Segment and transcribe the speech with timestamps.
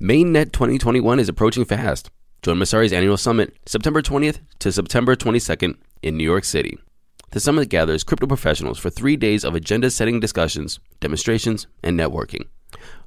[0.00, 2.10] MainNet 2021 is approaching fast.
[2.42, 6.76] Join Messari's annual summit, September 20th to September 22nd in New York City.
[7.30, 12.48] The summit gathers crypto professionals for three days of agenda-setting discussions, demonstrations, and networking.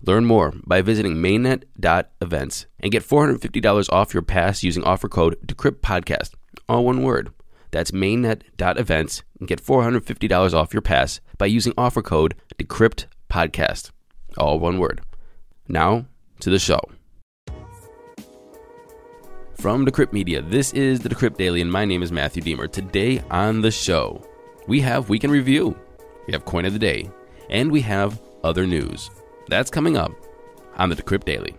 [0.01, 6.35] Learn more by visiting mainnet.events and get $450 off your pass using offer code DecryptPodcast,
[6.69, 7.33] all one word.
[7.71, 13.91] That's mainnet.events and get $450 off your pass by using offer code DecryptPodcast,
[14.37, 15.01] all one word.
[15.67, 16.05] Now,
[16.39, 16.79] to the show.
[19.55, 22.71] From Decrypt Media, this is the Decrypt Daily, and my name is Matthew Diemer.
[22.71, 24.23] Today on the show,
[24.67, 25.75] we have Week in Review,
[26.27, 27.09] we have Coin of the Day,
[27.49, 29.09] and we have other news.
[29.47, 30.11] That's coming up
[30.75, 31.55] on the Decrypt Daily.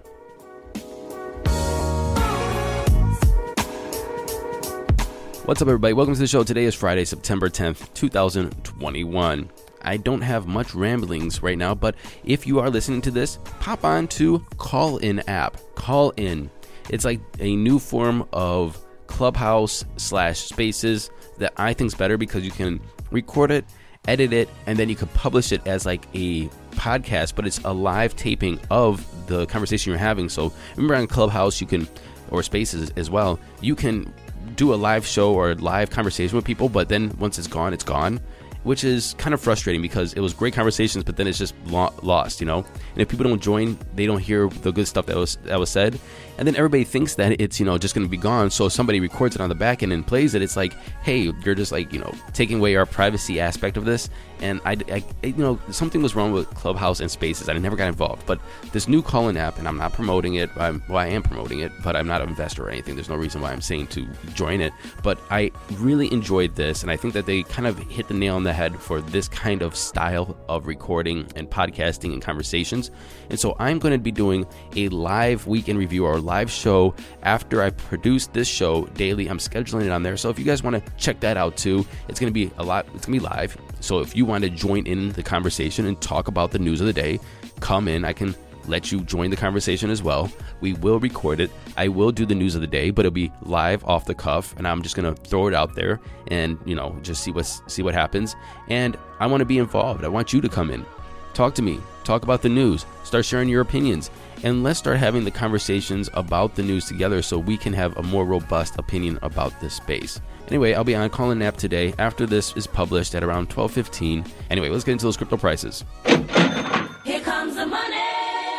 [5.45, 5.95] What's up, everybody?
[5.95, 6.45] Welcome to the show.
[6.45, 9.51] Today is Friday, September 10th, 2021.
[9.83, 13.84] I don't have much ramblings right now, but if you are listening to this, pop
[13.84, 15.57] on to Call In app.
[15.75, 16.51] Call In.
[16.91, 22.45] It's like a new form of Clubhouse slash Spaces that I think is better because
[22.45, 23.65] you can record it,
[24.06, 27.73] edit it, and then you can publish it as like a podcast, but it's a
[27.73, 30.29] live taping of the conversation you're having.
[30.29, 31.89] So remember on Clubhouse, you can,
[32.31, 34.12] or Spaces as well, you can
[34.56, 37.73] do a live show or a live conversation with people, but then once it's gone,
[37.73, 38.21] it's gone,
[38.64, 41.92] which is kind of frustrating because it was great conversations, but then it's just lo-
[42.03, 42.59] lost, you know.
[42.59, 45.70] And if people don't join, they don't hear the good stuff that was that was
[45.70, 45.98] said,
[46.39, 48.50] and then everybody thinks that it's you know just going to be gone.
[48.50, 50.72] So if somebody records it on the back end and plays it, it's like,
[51.03, 54.09] hey, you're just like you know taking away our privacy aspect of this.
[54.41, 57.48] And I, I you know, something was wrong with Clubhouse and Spaces.
[57.48, 58.41] I never got involved, but
[58.72, 60.48] this new call-in app, and I'm not promoting it.
[60.56, 62.94] I'm, well, I am promoting it, but I'm not an investor or anything.
[62.94, 64.72] There's no reason why I'm saying to join it.
[65.03, 68.37] But I really enjoyed this, and I think that they kind of hit the nail
[68.37, 72.93] on the head for this kind of style of recording and podcasting and conversations.
[73.31, 74.47] And so I'm going to be doing
[74.77, 79.28] a live week in review or live show after I produce this show daily.
[79.28, 80.16] I'm scheduling it on there.
[80.19, 82.62] So if you guys want to check that out too, it's going to be a
[82.62, 83.56] lot, it's going to be live.
[83.81, 86.87] So if you want to join in the conversation and talk about the news of
[86.87, 87.19] the day,
[87.61, 88.05] come in.
[88.05, 88.34] I can
[88.66, 90.31] let you join the conversation as well.
[90.61, 91.50] We will record it.
[91.77, 94.55] I will do the news of the day, but it'll be live off the cuff,
[94.59, 97.83] and I'm just gonna throw it out there and you know just see what see
[97.83, 98.37] what happens.
[98.69, 100.05] And I want to be involved.
[100.05, 100.84] I want you to come in,
[101.33, 104.10] talk to me, talk about the news, start sharing your opinions,
[104.43, 108.03] and let's start having the conversations about the news together so we can have a
[108.03, 110.21] more robust opinion about this space.
[110.49, 114.25] Anyway, I'll be on Call In App today after this is published at around 12:15.
[114.50, 115.84] Anyway, let's get into those crypto prices.
[116.06, 117.97] Here comes the money.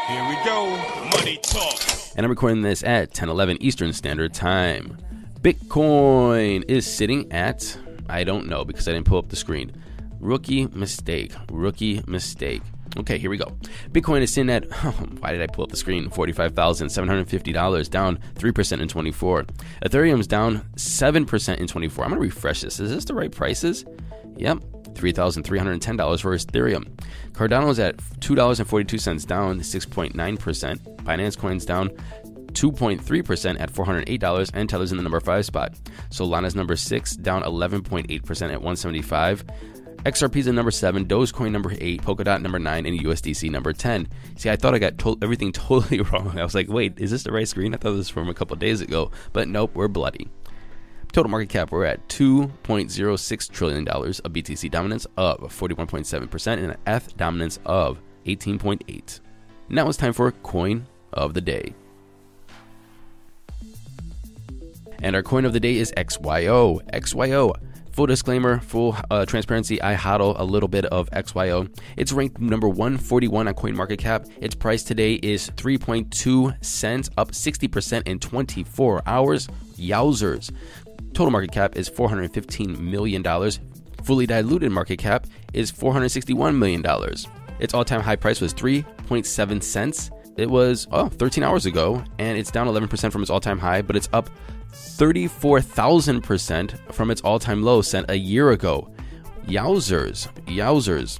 [0.08, 0.68] Here we go.
[1.18, 1.80] Money talk.
[2.16, 4.98] and I'm recording this at 10:11 Eastern Standard Time.
[5.42, 7.78] Bitcoin is sitting at
[8.10, 9.72] I don't know because I didn't pull up the screen.
[10.20, 11.32] Rookie mistake.
[11.52, 12.62] Rookie mistake.
[12.98, 13.46] Okay, here we go.
[13.92, 16.10] Bitcoin is sitting at oh, why did I pull up the screen?
[16.10, 19.46] Forty-five thousand seven hundred fifty dollars, down three percent in twenty-four.
[19.86, 22.04] Ethereum's down seven percent in twenty-four.
[22.04, 22.80] I'm gonna refresh this.
[22.80, 23.86] Is this the right prices?
[24.38, 24.60] Yep,
[24.94, 26.86] $3,310 for Ethereum.
[27.34, 30.96] Cardano is at $2.42, down 6.9%.
[31.04, 31.90] Binance Coin's down
[32.54, 35.74] 2.3% at $408, and Tether's in the number 5 spot.
[36.10, 39.44] Solana's number 6, down 11.8% at 175
[40.06, 44.08] XRP's at number 7, Dogecoin number 8, Polkadot number 9, and USDC number 10.
[44.38, 46.40] See, I thought I got to- everything totally wrong.
[46.40, 47.74] I was like, wait, is this the right screen?
[47.74, 49.12] I thought this was from a couple days ago.
[49.34, 50.30] But nope, we're bloody.
[51.12, 57.18] Total market cap, we're at $2.06 trillion, a BTC dominance of 41.7%, and an ETH
[57.18, 59.20] dominance of 18.8.
[59.70, 61.74] Now it's time for coin of the day.
[65.02, 66.82] And our coin of the day is XYO.
[66.92, 67.56] XYO.
[67.92, 71.70] Full disclaimer, full uh, transparency, I hodl a little bit of XYO.
[71.98, 74.32] It's ranked number 141 on CoinMarketCap.
[74.42, 79.48] Its price today is 3.2 cents, up 60% in 24 hours.
[79.76, 80.52] Yowzers.
[81.14, 83.24] Total market cap is $415 million.
[84.04, 86.84] Fully diluted market cap is $461 million.
[87.60, 90.12] Its all time high price was 3.7 cents.
[90.38, 93.82] It was, oh, 13 hours ago, and it's down 11% from its all time high,
[93.82, 94.30] but it's up
[94.74, 98.90] 34,000% from its all time low sent a year ago.
[99.46, 101.20] Yowzers, yowzers.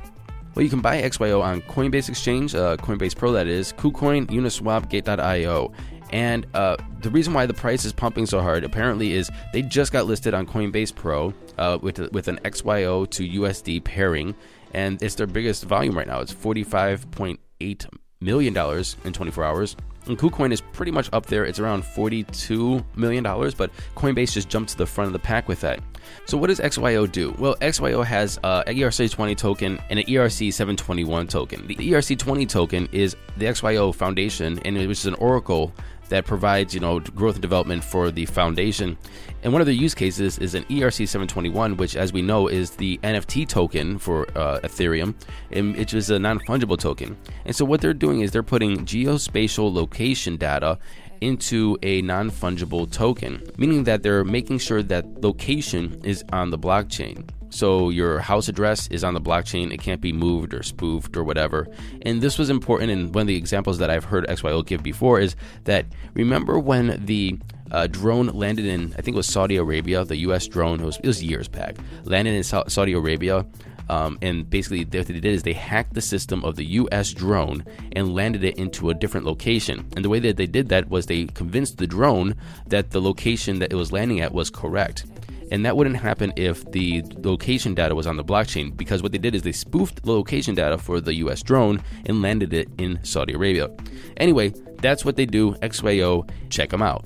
[0.56, 4.90] Well, you can buy XYO on Coinbase Exchange, uh, Coinbase Pro, that is, KuCoin, Uniswap,
[4.90, 5.72] Gate.io.
[6.12, 9.92] And uh, the reason why the price is pumping so hard apparently is they just
[9.92, 14.36] got listed on Coinbase Pro uh, with, with an XYO to USD pairing,
[14.74, 16.20] and it's their biggest volume right now.
[16.20, 17.86] It's $45.8
[18.22, 19.76] million in 24 hours.
[20.10, 21.46] And KuCoin is pretty much up there.
[21.46, 25.62] It's around $42 million, but Coinbase just jumped to the front of the pack with
[25.62, 25.82] that.
[26.26, 27.36] So, what does XYO do?
[27.38, 31.68] Well, XYO has uh, an ERC20 token and an ERC721 token.
[31.68, 35.72] The ERC20 token is the XYO Foundation, and which is an oracle
[36.10, 38.98] that provides you know growth and development for the foundation.
[39.42, 42.72] And one of the use cases is an ERC 721, which, as we know, is
[42.72, 45.16] the NFT token for uh, Ethereum,
[45.52, 47.18] and which is a non fungible token.
[47.46, 50.78] And so what they're doing is they're putting geospatial location data
[51.22, 56.60] into a non fungible token, meaning that they're making sure that location is on the
[56.60, 57.30] blockchain.
[57.50, 59.74] So your house address is on the blockchain.
[59.74, 61.68] It can't be moved or spoofed or whatever.
[62.04, 62.92] And this was important.
[62.92, 67.04] And one of the examples that I've heard XYO give before is that remember when
[67.06, 67.38] the
[67.72, 70.48] uh, drone landed in, I think it was Saudi Arabia, the U.S.
[70.48, 73.46] drone, it was, it was years back, landed in Saudi Arabia.
[73.90, 77.12] Um, and basically, what they did is they hacked the system of the U.S.
[77.12, 79.88] drone and landed it into a different location.
[79.96, 82.36] And the way that they did that was they convinced the drone
[82.68, 85.06] that the location that it was landing at was correct.
[85.52, 89.18] And that wouldn't happen if the location data was on the blockchain, because what they
[89.18, 93.00] did is they spoofed the location data for the US drone and landed it in
[93.04, 93.70] Saudi Arabia.
[94.18, 95.54] Anyway, that's what they do.
[95.56, 97.06] XYO, check them out.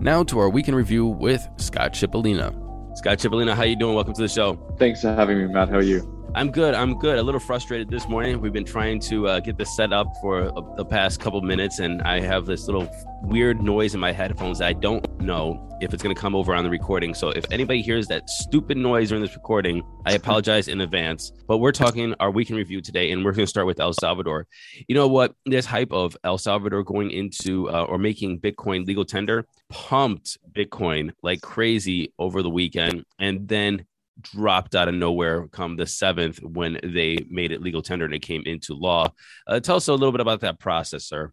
[0.00, 2.52] Now to our weekend review with Scott Chipolina.
[2.96, 3.94] Scott Chipolina, how you doing?
[3.94, 4.56] Welcome to the show.
[4.78, 5.68] Thanks for having me, Matt.
[5.68, 6.17] How are you?
[6.34, 6.74] I'm good.
[6.74, 7.18] I'm good.
[7.18, 8.40] A little frustrated this morning.
[8.40, 12.02] We've been trying to uh, get this set up for the past couple minutes, and
[12.02, 12.86] I have this little
[13.22, 16.64] weird noise in my headphones I don't know if it's going to come over on
[16.64, 17.14] the recording.
[17.14, 21.32] So if anybody hears that stupid noise during this recording, I apologize in advance.
[21.46, 24.46] But we're talking our weekend review today, and we're going to start with El Salvador.
[24.86, 25.34] You know what?
[25.46, 31.10] This hype of El Salvador going into uh, or making Bitcoin legal tender pumped Bitcoin
[31.22, 33.86] like crazy over the weekend, and then
[34.20, 38.22] dropped out of nowhere come the seventh when they made it legal tender and it
[38.22, 39.12] came into law.
[39.46, 41.32] Uh, tell us a little bit about that process, sir.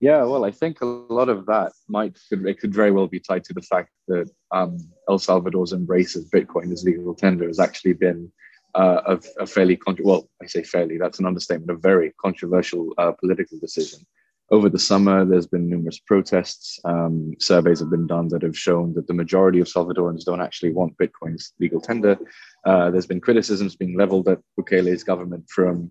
[0.00, 3.20] Yeah, well, I think a lot of that might could, it could very well be
[3.20, 4.76] tied to the fact that um,
[5.08, 8.30] El Salvador's embrace of Bitcoin as legal tender has actually been
[8.74, 13.12] uh, a, a, fairly well, I say fairly, that's an understatement, a very controversial uh,
[13.12, 14.00] political decision
[14.50, 16.78] over the summer, there's been numerous protests.
[16.84, 20.72] Um, surveys have been done that have shown that the majority of Salvadorans don't actually
[20.72, 22.18] want Bitcoin's legal tender.
[22.66, 25.90] Uh, there's been criticisms being leveled at Bukele's government from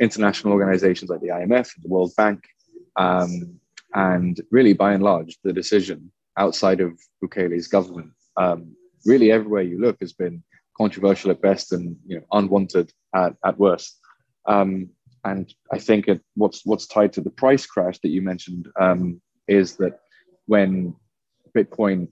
[0.00, 2.44] international organizations like the IMF and the World Bank.
[2.96, 3.60] Um,
[3.94, 8.74] and really, by and large, the decision outside of Bukele's government, um,
[9.04, 10.42] really everywhere you look, has been
[10.76, 13.98] controversial at best and you know unwanted at, at worst.
[14.46, 14.90] Um,
[15.24, 19.20] and I think it, what's what's tied to the price crash that you mentioned um,
[19.46, 20.00] is that
[20.46, 20.94] when
[21.56, 22.08] Bitcoin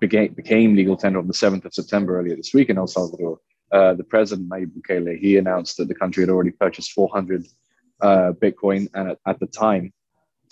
[0.00, 3.38] became, became legal tender on the 7th of September earlier this week in El Salvador,
[3.72, 7.46] uh, the president Nayib Bukele he announced that the country had already purchased 400
[8.00, 9.92] uh, Bitcoin, and at, at the time,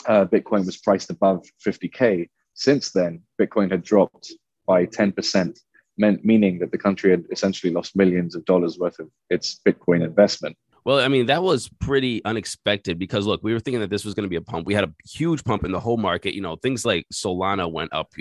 [0.06, 2.28] uh, Bitcoin was priced above 50k.
[2.54, 4.32] Since then, Bitcoin had dropped
[4.66, 5.58] by 10%,
[5.98, 10.04] meant, meaning that the country had essentially lost millions of dollars worth of its Bitcoin
[10.04, 10.56] investment.
[10.84, 14.14] Well, I mean, that was pretty unexpected because look, we were thinking that this was
[14.14, 14.66] going to be a pump.
[14.66, 16.35] We had a huge pump in the whole market.
[16.35, 18.12] You know, things like Solana went up,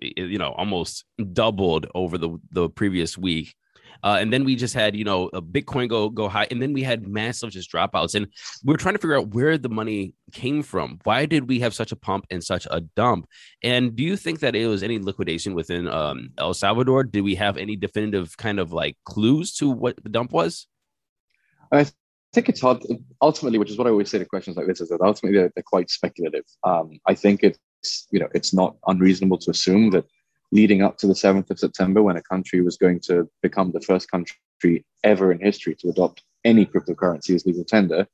[0.00, 3.54] you know, almost doubled over the, the previous week.
[4.02, 6.72] Uh, and then we just had, you know, a Bitcoin go go high, and then
[6.72, 8.14] we had massive just dropouts.
[8.14, 8.28] And
[8.64, 10.98] we are trying to figure out where the money came from.
[11.04, 13.26] Why did we have such a pump and such a dump?
[13.62, 17.04] And do you think that it was any liquidation within um, El Salvador?
[17.04, 20.66] Did we have any definitive kind of like clues to what the dump was?
[21.72, 21.86] I
[22.32, 22.82] think it's hard.
[23.22, 25.52] Ultimately, which is what I always say to questions like this, is that ultimately they're,
[25.54, 26.44] they're quite speculative.
[26.64, 30.06] Um, I think it's you know it's not unreasonable to assume that
[30.52, 33.80] leading up to the 7th of September, when a country was going to become the
[33.80, 38.06] first country ever in history to adopt any cryptocurrency as legal tender,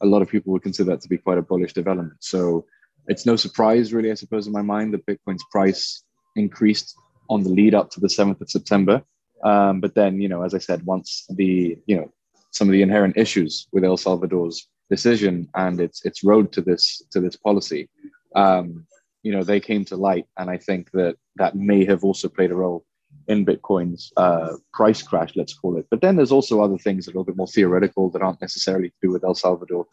[0.00, 2.16] a lot of people would consider that to be quite a bullish development.
[2.20, 2.64] So
[3.08, 6.02] it's no surprise, really, I suppose, in my mind, that Bitcoin's price
[6.36, 6.94] increased
[7.28, 9.02] on the lead up to the 7th of September.
[9.44, 12.12] Um, but then, you know, as I said, once the, you know,
[12.52, 17.02] some of the inherent issues with El Salvador's decision and its its road to this
[17.10, 17.88] to this policy.
[18.36, 18.86] Um,
[19.22, 22.50] you know, they came to light, and I think that that may have also played
[22.50, 22.84] a role
[23.28, 25.86] in Bitcoin's uh, price crash, let's call it.
[25.90, 28.88] But then there's also other things that are a bit more theoretical that aren't necessarily
[28.88, 29.86] to do with El Salvador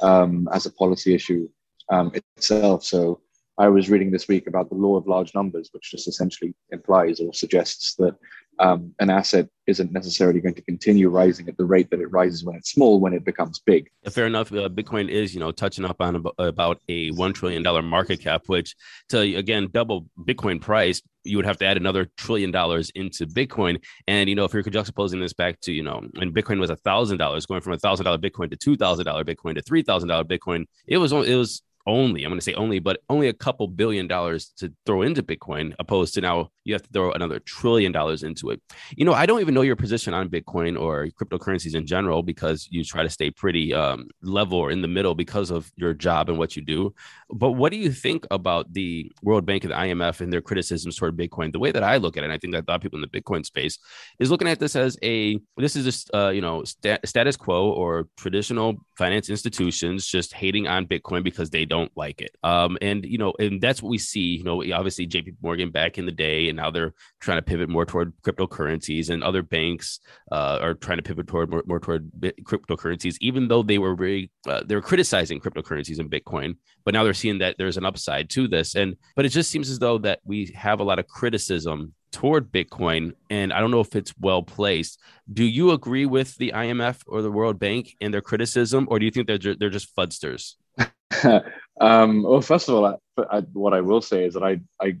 [0.00, 1.48] um, as a policy issue
[1.90, 2.84] um, itself.
[2.84, 3.20] So
[3.58, 7.20] I was reading this week about the law of large numbers, which just essentially implies
[7.20, 8.16] or suggests that
[8.60, 12.44] um, an asset isn't necessarily going to continue rising at the rate that it rises
[12.44, 13.88] when it's small when it becomes big.
[14.10, 14.52] Fair enough.
[14.52, 18.76] Uh, bitcoin is you know touching up on about, a $1 trillion market cap which
[19.08, 23.82] to again double bitcoin price you would have to add another trillion dollars into bitcoin.
[24.06, 26.76] And you know if you're juxtaposing this back to you know when bitcoin was a
[26.76, 29.82] thousand dollars going from a thousand dollar bitcoin to two thousand dollar bitcoin to three
[29.82, 33.28] thousand dollar bitcoin it was it was only, I'm going to say only, but only
[33.28, 37.12] a couple billion dollars to throw into Bitcoin, opposed to now you have to throw
[37.12, 38.60] another trillion dollars into it.
[38.96, 42.68] You know, I don't even know your position on Bitcoin or cryptocurrencies in general because
[42.70, 46.28] you try to stay pretty um, level or in the middle because of your job
[46.28, 46.94] and what you do.
[47.32, 50.96] But what do you think about the World Bank and the IMF and their criticisms
[50.96, 51.52] toward Bitcoin?
[51.52, 53.02] The way that I look at it, and I think that a lot of people
[53.02, 53.78] in the Bitcoin space
[54.18, 57.70] is looking at this as a this is just uh, you know st- status quo
[57.70, 62.34] or traditional finance institutions just hating on Bitcoin because they don't like it.
[62.42, 64.36] Um, and you know, and that's what we see.
[64.36, 65.34] You know, obviously J.P.
[65.42, 69.22] Morgan back in the day, and now they're trying to pivot more toward cryptocurrencies, and
[69.22, 70.00] other banks
[70.32, 72.10] uh, are trying to pivot toward more, more toward
[72.42, 77.04] cryptocurrencies, even though they were very uh, they were criticizing cryptocurrencies and Bitcoin, but now
[77.04, 78.74] they're that there's an upside to this.
[78.74, 82.50] And but it just seems as though that we have a lot of criticism toward
[82.50, 85.00] Bitcoin, and I don't know if it's well placed.
[85.32, 89.04] Do you agree with the IMF or the World Bank and their criticism, or do
[89.04, 90.54] you think they're they're just fudsters?
[91.80, 94.96] um, well, first of all, I, I, what I will say is that I, I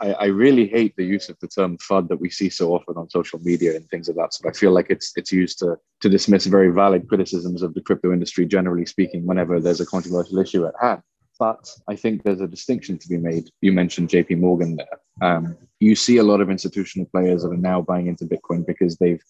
[0.00, 3.08] I, really hate the use of the term FUD that we see so often on
[3.08, 4.54] social media and things of that sort.
[4.54, 8.12] I feel like it's it's used to to dismiss very valid criticisms of the crypto
[8.12, 11.02] industry, generally speaking, whenever there's a controversial issue at hand.
[11.38, 13.50] But I think there's a distinction to be made.
[13.60, 15.28] You mentioned JP Morgan there.
[15.28, 18.96] Um, you see a lot of institutional players that are now buying into Bitcoin because
[18.96, 19.22] they've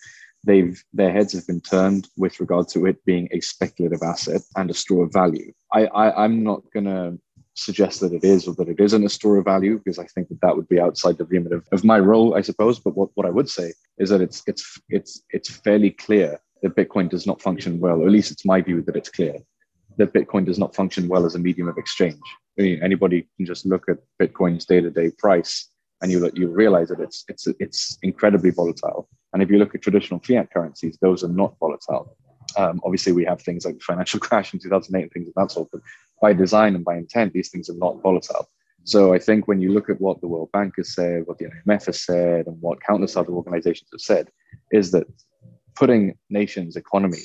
[0.44, 4.70] they've their heads have been turned with regard to it being a speculative asset and
[4.70, 5.52] a store of value.
[5.72, 7.18] I, I I'm not gonna
[7.54, 10.28] suggest that it is or that it isn't a store of value because I think
[10.28, 12.78] that that would be outside the remit of, of my role, I suppose.
[12.78, 16.76] But what, what I would say is that it's it's it's it's fairly clear that
[16.76, 19.36] Bitcoin does not function well, or at least it's my view that it's clear
[19.98, 22.20] that Bitcoin does not function well as a medium of exchange.
[22.58, 25.68] I mean, anybody can just look at Bitcoin's day-to-day price,
[26.02, 29.08] and you you realize that it's it's it's incredibly volatile.
[29.32, 32.16] And if you look at traditional fiat currencies, those are not volatile.
[32.56, 35.50] Um, obviously, we have things like the financial crash in 2008 and things of that
[35.50, 35.80] sort, but
[36.20, 38.48] by design and by intent, these things are not volatile.
[38.84, 41.46] So I think when you look at what the World Bank has said, what the
[41.46, 44.28] IMF has said, and what countless other organizations have said,
[44.70, 45.06] is that
[45.74, 47.22] putting nations' economy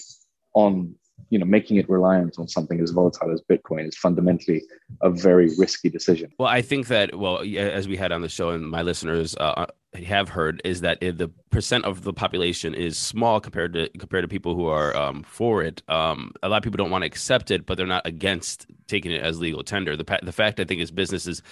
[0.56, 0.96] on
[1.30, 4.64] you know making it reliant on something as volatile as bitcoin is fundamentally
[5.02, 8.50] a very risky decision well i think that well as we had on the show
[8.50, 13.42] and my listeners uh, have heard is that the percent of the population is small
[13.42, 15.82] compared to compared to people who are um, for it.
[15.90, 19.12] Um, a lot of people don't want to accept it, but they're not against taking
[19.12, 19.98] it as legal tender.
[19.98, 21.44] The the fact I think is businesses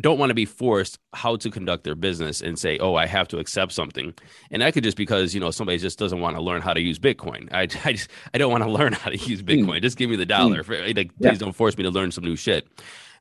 [0.00, 3.28] don't want to be forced how to conduct their business and say, "Oh, I have
[3.28, 4.14] to accept something,"
[4.50, 6.80] and that could just because you know somebody just doesn't want to learn how to
[6.80, 7.52] use Bitcoin.
[7.52, 9.46] I I, just, I don't want to learn how to use hmm.
[9.46, 9.78] Bitcoin.
[9.78, 9.82] Mm.
[9.82, 10.62] Just give me the dollar.
[10.62, 10.96] Mm.
[10.96, 11.30] Like, yeah.
[11.30, 12.66] please don't force me to learn some new shit.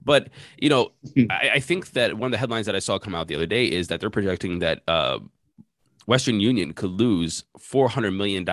[0.03, 1.25] But you know, hmm.
[1.29, 3.45] I, I, think that one of the headlines that I saw come out the other
[3.45, 5.19] day is that they're projecting that uh,
[6.09, 8.43] Western Union could lose $400 million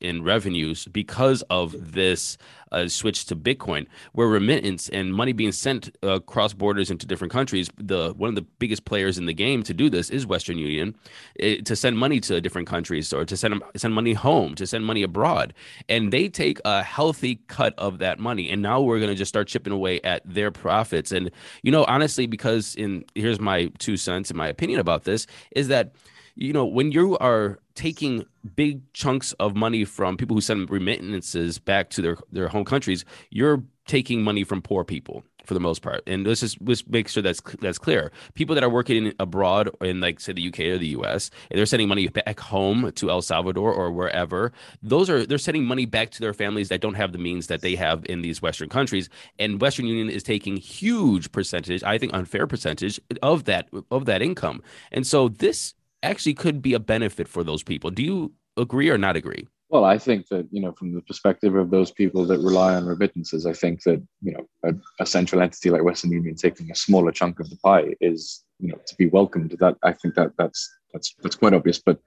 [0.00, 2.36] in revenues because of this
[2.72, 7.32] uh, switch to Bitcoin, where remittance and money being sent uh, across borders into different
[7.32, 7.70] countries.
[7.78, 10.96] The one of the biggest players in the game to do this is Western Union,
[11.36, 14.66] it, eh, to send money to different countries or to send send money home, to
[14.66, 15.54] send money abroad,
[15.88, 18.50] and they take a healthy cut of that money.
[18.50, 21.12] And now we're going to just start chipping away at their profits.
[21.12, 21.30] And
[21.62, 25.68] you know, honestly, because in here's my two cents and my opinion about this is
[25.68, 25.92] that
[26.36, 28.24] you know, when you are taking
[28.54, 33.04] big chunks of money from people who send remittances back to their, their home countries,
[33.30, 36.02] you're taking money from poor people for the most part.
[36.06, 38.10] And let's just let's make sure that's that's clear.
[38.34, 41.66] People that are working abroad in like say the UK or the US, and they're
[41.66, 44.52] sending money back home to El Salvador or wherever.
[44.82, 47.62] Those are they're sending money back to their families that don't have the means that
[47.62, 49.08] they have in these Western countries.
[49.38, 54.20] And Western Union is taking huge percentage, I think unfair percentage of that of that
[54.20, 54.62] income.
[54.90, 55.74] And so this
[56.06, 57.90] actually could be a benefit for those people.
[57.90, 59.46] Do you agree or not agree?
[59.68, 62.86] Well, I think that, you know, from the perspective of those people that rely on
[62.86, 66.74] remittances, I think that, you know, a, a, central entity like Western Union taking a
[66.76, 69.56] smaller chunk of the pie is, you know, to be welcomed.
[69.58, 71.80] That I think that that's that's that's quite obvious.
[71.80, 71.98] But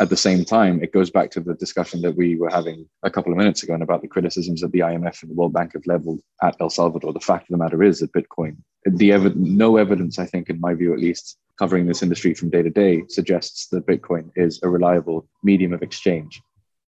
[0.00, 3.10] at the same time, it goes back to the discussion that we were having a
[3.10, 5.72] couple of minutes ago and about the criticisms that the IMF and the World Bank
[5.72, 7.12] have leveled at El Salvador.
[7.12, 10.60] The fact of the matter is that Bitcoin, the ev- no evidence, I think, in
[10.60, 14.60] my view at least, covering this industry from day to day, suggests that Bitcoin is
[14.62, 16.40] a reliable medium of exchange.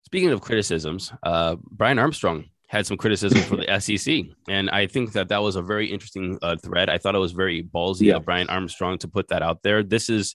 [0.06, 4.06] Speaking of criticisms, uh, Brian Armstrong had some criticism for the SEC,
[4.48, 6.88] and I think that that was a very interesting uh, thread.
[6.90, 8.16] I thought it was very ballsy Yeah.
[8.16, 9.82] of Brian Armstrong to put that out there.
[9.82, 10.34] This is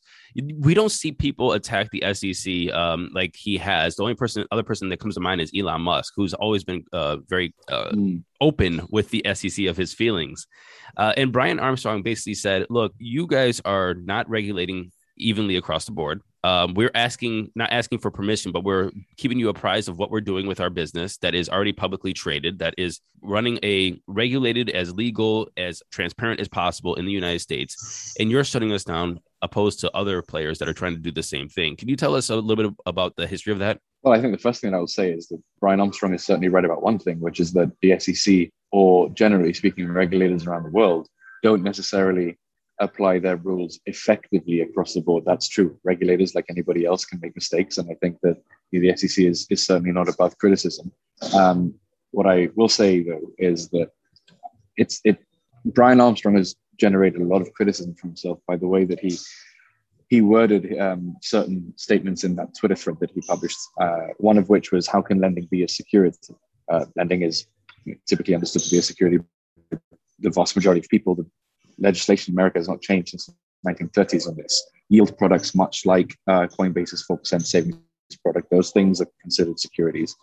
[0.67, 3.96] we don't see people attack the SEC um, like he has.
[3.96, 6.84] The only person, other person that comes to mind is Elon Musk, who's always been
[6.93, 8.24] uh, very uh, Mm.
[8.39, 10.48] open with the SEC of his feelings.
[10.98, 15.92] Uh, and Brian Armstrong basically said, "Look, you guys are not regulating evenly across the
[15.92, 16.22] board.
[16.44, 20.22] Um, we're asking, not asking for permission, but we're keeping you apprised of what we're
[20.22, 24.94] doing with our business that is already publicly traded, that is running a regulated, as
[24.94, 28.14] legal, as transparent as possible in the United States.
[28.20, 31.24] And you're shutting us down, opposed to other players that are trying to do the
[31.24, 31.76] same thing.
[31.76, 33.80] Can you tell us a little bit about the history of that?
[34.02, 36.48] Well, I think the first thing I would say is that Brian Armstrong is certainly
[36.48, 40.70] right about one thing, which is that the SEC, or generally speaking, regulators around the
[40.70, 41.08] world,
[41.44, 42.38] don't necessarily
[42.79, 45.24] apply their rules effectively across the board.
[45.25, 45.77] That's true.
[45.83, 48.38] Regulators, like anybody else, can make mistakes, and I think that
[48.71, 50.91] the SEC is, is certainly not above criticism.
[51.33, 51.74] Um,
[52.12, 53.91] what I will say though is that
[54.77, 55.19] it's it.
[55.65, 59.17] Brian Armstrong has generated a lot of criticism for himself by the way that he
[60.07, 63.59] he worded um, certain statements in that Twitter thread that he published.
[63.79, 66.33] Uh, one of which was, "How can lending be a security?
[66.71, 67.48] Uh, lending is
[68.07, 69.19] typically understood to be a security.
[70.19, 71.25] The vast majority of people, the
[71.79, 74.63] legislation in America has not changed since the 1930s on this.
[74.89, 77.77] Yield products, much like uh, Coinbase's 4% savings
[78.24, 80.15] product, those things are considered securities.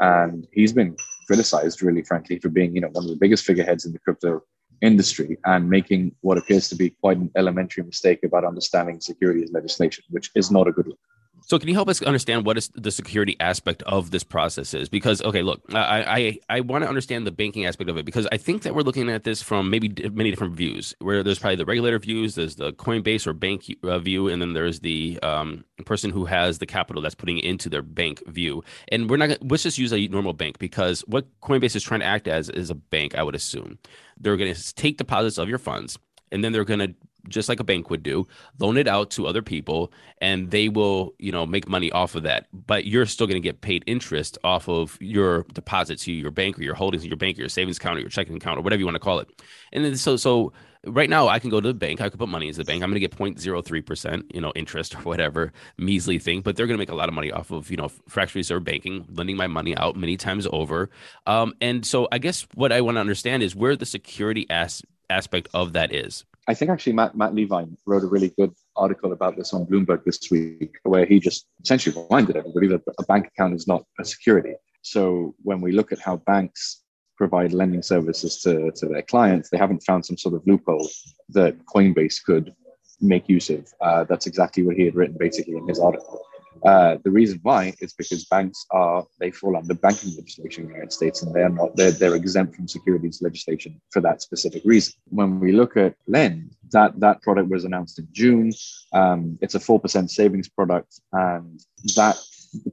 [0.00, 0.96] And he's been
[1.26, 4.42] criticized, really, frankly, for being, you know, one of the biggest figureheads in the crypto
[4.82, 10.04] industry and making what appears to be quite an elementary mistake about understanding securities legislation,
[10.10, 10.98] which is not a good look.
[11.46, 14.88] So, can you help us understand what is the security aspect of this process is?
[14.88, 18.26] Because, okay, look, I I, I want to understand the banking aspect of it because
[18.32, 20.94] I think that we're looking at this from maybe many different views.
[21.00, 24.54] Where there's probably the regulator views, there's the Coinbase or bank uh, view, and then
[24.54, 28.64] there's the um, person who has the capital that's putting into their bank view.
[28.88, 32.06] And we're not let's just use a normal bank because what Coinbase is trying to
[32.06, 33.14] act as is a bank.
[33.16, 33.78] I would assume
[34.18, 35.98] they're going to take deposits of your funds,
[36.32, 36.94] and then they're going to
[37.28, 38.26] just like a bank would do,
[38.58, 42.22] loan it out to other people and they will, you know, make money off of
[42.24, 42.46] that.
[42.52, 46.58] But you're still going to get paid interest off of your deposit to your bank
[46.58, 48.62] or your holdings in your bank or your savings account or your checking account or
[48.62, 49.28] whatever you want to call it.
[49.72, 50.52] And then so so
[50.86, 52.82] right now I can go to the bank, I could put money into the bank.
[52.82, 56.76] I'm going to get 0.03%, you know, interest or whatever measly thing, but they're going
[56.76, 59.46] to make a lot of money off of, you know, fractional reserve banking, lending my
[59.46, 60.90] money out many times over.
[61.26, 64.82] Um, and so I guess what I want to understand is where the security as-
[65.10, 66.24] aspect of that is.
[66.46, 70.04] I think actually Matt, Matt Levine wrote a really good article about this on Bloomberg
[70.04, 74.04] this week, where he just essentially reminded everybody that a bank account is not a
[74.04, 74.54] security.
[74.82, 76.82] So when we look at how banks
[77.16, 80.88] provide lending services to, to their clients, they haven't found some sort of loophole
[81.30, 82.52] that Coinbase could
[83.00, 83.66] make use of.
[83.80, 86.20] Uh, that's exactly what he had written basically in his article.
[86.64, 90.74] Uh, the reason why is because banks are they fall under banking legislation in the
[90.74, 94.94] United States, and they're not they're, they're exempt from securities legislation for that specific reason.
[95.10, 98.52] When we look at Lend, that that product was announced in June.
[98.94, 101.60] Um, it's a four percent savings product, and
[101.96, 102.16] that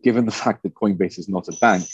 [0.03, 1.85] given the fact that Coinbase is not a bank,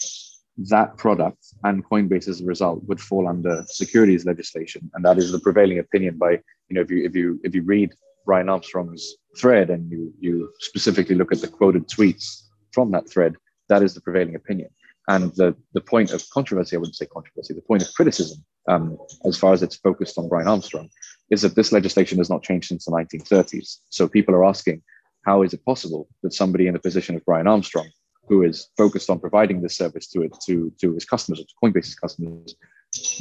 [0.69, 5.31] that product and Coinbase as a result would fall under securities legislation, and that is
[5.31, 6.31] the prevailing opinion by
[6.69, 7.91] you know if you if you if you read
[8.27, 13.35] Brian Armstrong's thread and you you specifically look at the quoted tweets from that thread,
[13.69, 14.69] that is the prevailing opinion.
[15.07, 18.97] And the the point of controversy, I wouldn't say controversy, the point of criticism, um,
[19.25, 20.89] as far as it's focused on Brian Armstrong,
[21.31, 23.77] is that this legislation has not changed since the 1930s.
[23.89, 24.83] So people are asking,
[25.25, 27.89] how is it possible that somebody in the position of Brian Armstrong,
[28.27, 31.95] who is focused on providing this service to it to to his customers, to Coinbase's
[31.95, 32.57] customers,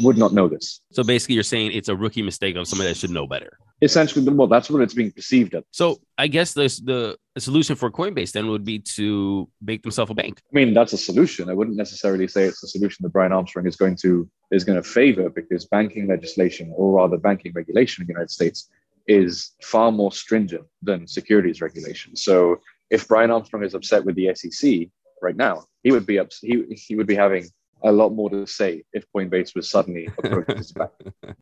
[0.00, 0.80] would not know this?
[0.90, 3.56] So basically, you're saying it's a rookie mistake of somebody that should know better.
[3.82, 5.62] Essentially, well, that's what it's being perceived as.
[5.70, 10.14] So I guess this, the solution for Coinbase then would be to make themselves a
[10.14, 10.40] bank.
[10.50, 11.50] I mean, that's a solution.
[11.50, 14.82] I wouldn't necessarily say it's a solution that Brian Armstrong is going to is going
[14.82, 18.70] to favor because banking legislation, or rather banking regulation in the United States,
[19.06, 22.16] is far more stringent than securities regulation.
[22.16, 22.60] So
[22.90, 24.88] if Brian Armstrong is upset with the SEC
[25.20, 27.46] right now, he would be ups- he, he would be having
[27.82, 30.90] a lot more to say if Coinbase was suddenly approached as a.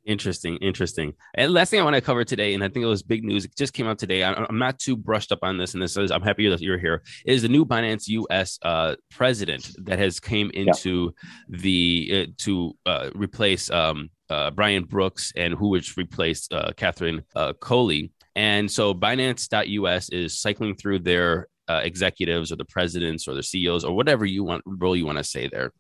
[0.04, 1.14] Interesting, interesting.
[1.34, 3.44] And last thing I want to cover today, and I think it was big news.
[3.44, 4.22] It just came out today.
[4.22, 6.78] I, I'm not too brushed up on this, and this is I'm happy that you're
[6.78, 7.02] here.
[7.24, 8.58] Is the new Binance U.S.
[8.62, 11.14] Uh, president that has came into
[11.48, 17.22] the uh, to uh, replace um, uh, Brian Brooks and who which replaced uh, Catherine
[17.34, 18.10] uh, Coley.
[18.36, 23.84] And so Binance.us is cycling through their uh, executives or the presidents or the CEOs
[23.84, 25.72] or whatever you want role you want to say there.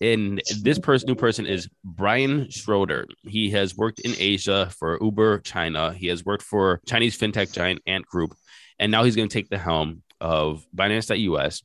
[0.00, 3.06] And this person, new person is Brian Shroder.
[3.22, 5.92] He has worked in Asia for Uber China.
[5.92, 8.34] He has worked for Chinese fintech giant Ant Group,
[8.78, 11.62] and now he's going to take the helm of Binance.us,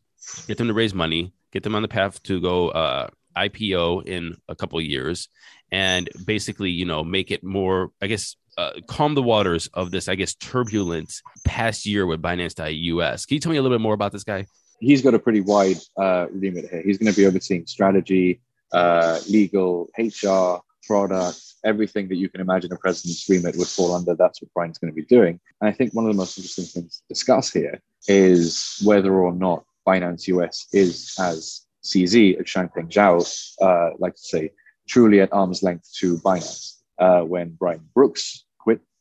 [0.47, 4.35] get them to raise money, get them on the path to go uh, IPO in
[4.47, 5.29] a couple of years
[5.71, 10.09] and basically, you know, make it more, I guess, uh, calm the waters of this,
[10.09, 11.13] I guess, turbulent
[11.45, 13.25] past year with Binance.us.
[13.25, 14.47] Can you tell me a little bit more about this guy?
[14.81, 16.81] He's got a pretty wide uh, remit here.
[16.81, 18.41] He's going to be overseeing strategy,
[18.73, 24.15] uh, legal, HR, product, everything that you can imagine a president's remit would fall under.
[24.15, 25.39] That's what Brian's going to be doing.
[25.61, 29.33] And I think one of the most interesting things to discuss here is whether or
[29.33, 33.17] not Binance US is, as CZ, as Changpeng Zhao
[33.61, 34.51] uh, like to say,
[34.87, 36.75] truly at arm's length to Binance.
[36.97, 38.43] Uh, when Brian Brooks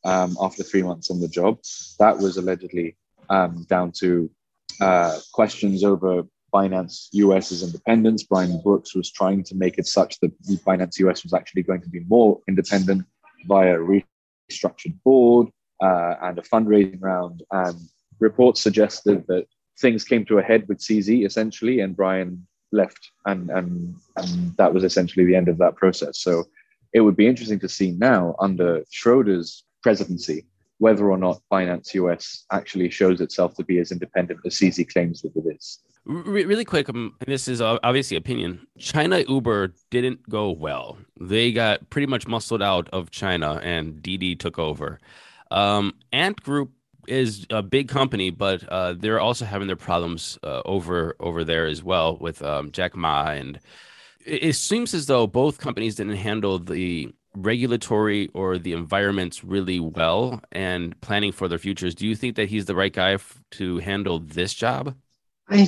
[0.05, 1.59] um, after three months on the job,
[1.99, 2.97] that was allegedly
[3.31, 4.31] um, down to
[4.81, 8.23] uh, questions over Binance US's independence.
[8.23, 11.89] Brian Brooks was trying to make it such that Binance US was actually going to
[11.89, 13.05] be more independent
[13.47, 14.03] via a
[14.51, 15.49] restructured board
[15.83, 17.43] uh, and a fundraising round.
[17.51, 17.77] And
[18.19, 19.47] reports suggested that
[19.81, 24.73] things came to a head with CZ essentially, and Brian left, and and and that
[24.73, 26.21] was essentially the end of that process.
[26.21, 26.45] So
[26.93, 30.47] it would be interesting to see now under Shroder's presidency
[30.79, 35.23] whether or not Binance US actually shows itself to be as independent as CZ claims
[35.23, 35.81] that it is.
[36.05, 38.67] Really quick, um, this is obviously opinion.
[38.79, 40.97] China Uber didn't go well.
[41.21, 45.01] They got pretty much muscled out of China, and Didi took over.
[45.51, 46.71] Um, Ant Group
[47.09, 51.67] is a big company, but uh, they're also having their problems uh, over over there
[51.67, 53.61] as well with um, Jack Ma, and
[54.25, 57.13] it seems as though both companies didn't handle the
[57.43, 61.95] regulatory or the environments really well and planning for their futures.
[61.95, 64.95] Do you think that he's the right guy f- to handle this job?
[65.51, 65.67] I,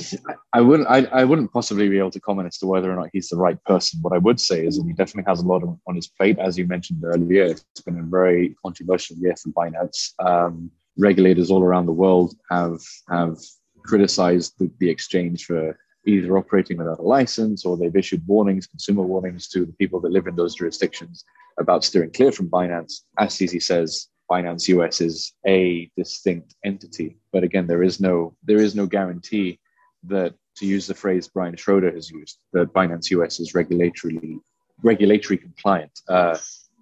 [0.53, 3.09] I wouldn't I, I wouldn't possibly be able to comment as to whether or not
[3.13, 3.99] he's the right person.
[4.03, 6.37] What I would say is that he definitely has a lot on, on his plate.
[6.37, 10.13] As you mentioned earlier, it's been a very controversial year for Binance.
[10.19, 12.79] Um, regulators all around the world have
[13.09, 13.37] have
[13.83, 19.03] criticized the, the exchange for either operating without a license or they've issued warnings, consumer
[19.03, 21.25] warnings to the people that live in those jurisdictions
[21.59, 23.01] about steering clear from Binance.
[23.17, 28.61] As CZ says, Binance US is a distinct entity, but again, there is no there
[28.61, 29.59] is no guarantee
[30.03, 34.39] that, to use the phrase Brian Shroder has used, that Binance US is regulatorily
[34.83, 35.91] regulatory compliant.
[36.07, 36.37] Uh,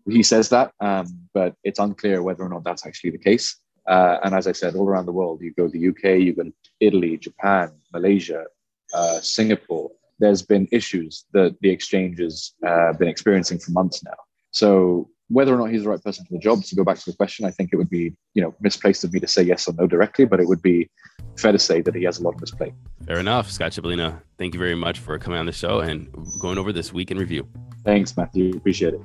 [0.08, 3.58] he says that, um, but it's unclear whether or not that's actually the case.
[3.88, 6.34] Uh, and as I said, all around the world, you go to the UK, you
[6.34, 8.46] go to Italy, Japan, Malaysia,
[8.94, 9.92] uh, Singapore.
[10.20, 14.18] There's been issues that the exchange has uh, been experiencing for months now.
[14.52, 17.12] So whether or not he's the right person for the job, to go back to
[17.12, 19.68] the question, I think it would be, you know, misplaced of me to say yes
[19.68, 20.90] or no directly, but it would be
[21.38, 22.74] fair to say that he has a lot of his plate.
[23.06, 23.50] Fair enough.
[23.50, 26.10] Scott Chipolina, thank you very much for coming on the show and
[26.42, 27.48] going over this week in review.
[27.86, 28.58] Thanks, Matthew.
[28.58, 29.02] Appreciate it.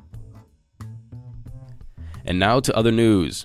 [2.25, 3.45] And now to other news.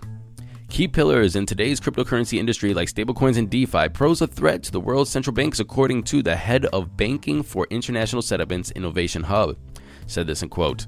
[0.70, 4.80] Key pillars in today's cryptocurrency industry, like stablecoins and DeFi, pose a threat to the
[4.80, 9.58] world's central banks, according to the head of banking for International Settlements Innovation Hub.
[10.06, 10.86] Said this in quote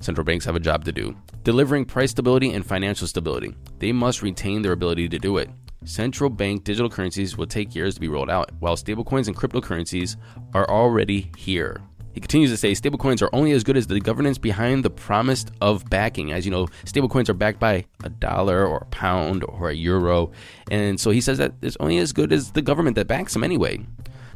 [0.00, 3.54] Central banks have a job to do delivering price stability and financial stability.
[3.80, 5.50] They must retain their ability to do it.
[5.84, 10.16] Central bank digital currencies will take years to be rolled out, while stablecoins and cryptocurrencies
[10.54, 11.82] are already here.
[12.14, 15.44] He continues to say stablecoins are only as good as the governance behind the promise
[15.60, 16.30] of backing.
[16.30, 20.30] As you know, stablecoins are backed by a dollar or a pound or a euro.
[20.70, 23.42] And so he says that it's only as good as the government that backs them
[23.42, 23.84] anyway.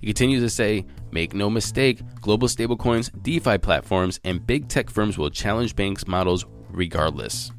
[0.01, 5.17] He continues to say, make no mistake, global stablecoins, DeFi platforms, and big tech firms
[5.17, 7.53] will challenge banks' models regardless.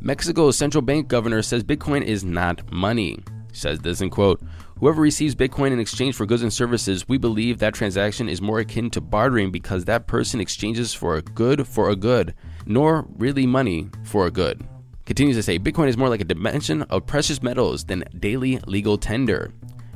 [0.00, 3.22] Mexico's central bank governor says Bitcoin is not money.
[3.52, 4.42] Says this in quote,
[4.84, 8.58] Whoever receives Bitcoin in exchange for goods and services, we believe that transaction is more
[8.58, 12.34] akin to bartering because that person exchanges for a good for a good,
[12.66, 14.62] nor really money for a good.
[15.06, 18.98] Continues to say Bitcoin is more like a dimension of precious metals than daily legal
[18.98, 19.54] tender.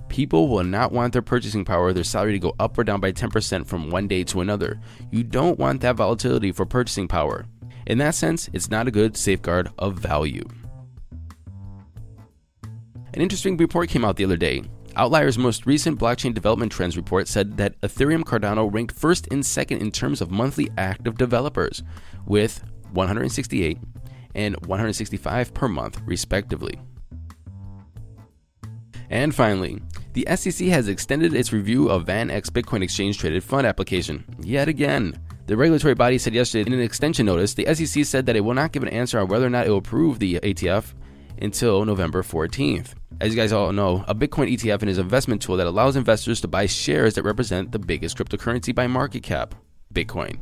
[0.09, 3.13] People will not want their purchasing power, their salary to go up or down by
[3.13, 4.81] 10% from one day to another.
[5.11, 7.45] You don't want that volatility for purchasing power.
[7.87, 10.49] In that sense, it's not a good safeguard of value.
[13.13, 14.63] An interesting report came out the other day.
[14.99, 19.81] Outlier's most recent blockchain development trends report said that Ethereum Cardano ranked first and second
[19.81, 21.85] in terms of monthly active developers,
[22.27, 23.79] with 168
[24.35, 26.81] and 165 per month, respectively.
[29.09, 29.81] And finally,
[30.15, 35.17] the SEC has extended its review of VanEck Bitcoin Exchange Traded Fund application yet again.
[35.47, 38.53] The regulatory body said yesterday in an extension notice, the SEC said that it will
[38.53, 40.93] not give an answer on whether or not it will approve the ATF
[41.41, 42.98] until November 14th.
[43.21, 46.41] As you guys all know, a Bitcoin ETF is an investment tool that allows investors
[46.43, 49.57] to buy shares that represent the biggest cryptocurrency by market cap,
[49.93, 50.39] Bitcoin.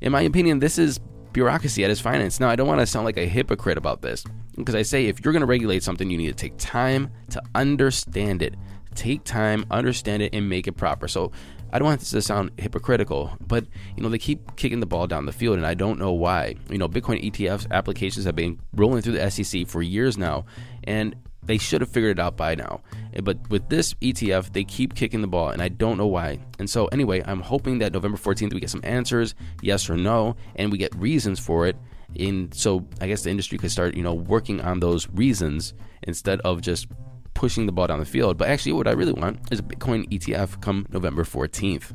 [0.00, 1.00] In my opinion, this is
[1.32, 2.40] bureaucracy at its finest.
[2.40, 4.22] Now, I don't want to sound like a hypocrite about this
[4.56, 7.42] because I say if you're going to regulate something, you need to take time to
[7.56, 8.54] understand it.
[8.94, 11.08] Take time, understand it, and make it proper.
[11.08, 11.32] So,
[11.72, 15.08] I don't want this to sound hypocritical, but you know they keep kicking the ball
[15.08, 16.54] down the field, and I don't know why.
[16.70, 20.44] You know, Bitcoin ETFs applications have been rolling through the SEC for years now,
[20.84, 22.80] and they should have figured it out by now.
[23.14, 26.38] Eh, but with this ETF, they keep kicking the ball, and I don't know why.
[26.58, 30.36] And so, anyway, I'm hoping that November 14th we get some answers, yes or no,
[30.56, 31.76] and we get reasons for it.
[32.14, 36.40] In so, I guess the industry could start, you know, working on those reasons instead
[36.42, 36.86] of just
[37.34, 38.38] pushing the ball down the field.
[38.38, 41.92] But actually, what I really want is a Bitcoin ETF come November 14th.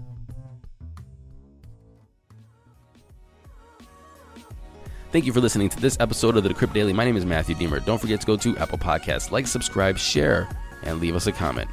[5.11, 6.93] Thank you for listening to this episode of the Decrypt Daily.
[6.93, 7.83] My name is Matthew Diemer.
[7.83, 10.47] Don't forget to go to Apple Podcasts, like, subscribe, share,
[10.83, 11.67] and leave us a comment.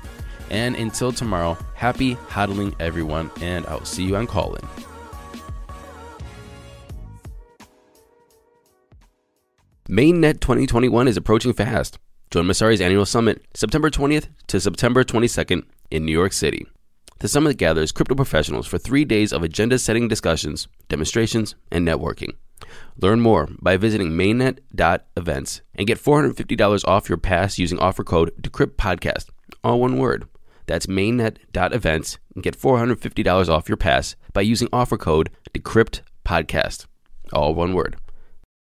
[0.48, 4.66] And until tomorrow, happy hodling, everyone, and I'll see you on Callin.
[9.86, 11.98] Mainnet 2021 is approaching fast.
[12.30, 16.66] Join Messari's annual summit, September 20th to September 22nd in New York City.
[17.18, 22.32] The summit gathers crypto professionals for three days of agenda setting discussions, demonstrations, and networking.
[22.98, 29.30] Learn more by visiting mainnet.events and get $450 off your pass using offer code DecryptPodcast,
[29.62, 30.28] all one word.
[30.66, 36.86] That's mainnet.events and get $450 off your pass by using offer code DecryptPodcast,
[37.32, 37.96] all one word.